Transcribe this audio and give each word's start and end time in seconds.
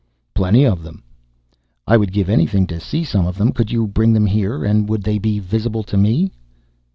"Plenty 0.33 0.63
of 0.63 0.81
them." 0.81 1.03
"I 1.85 1.95
would 1.95 2.11
give 2.11 2.27
anything 2.27 2.65
to 2.65 2.79
see 2.79 3.03
some 3.03 3.27
of 3.27 3.37
them! 3.37 3.51
Could 3.51 3.69
you 3.69 3.85
bring 3.85 4.13
them 4.13 4.25
here? 4.25 4.63
And 4.65 4.89
would 4.89 5.03
they 5.03 5.19
be 5.19 5.37
visible 5.37 5.83
to 5.83 5.95
me?" 5.95 6.31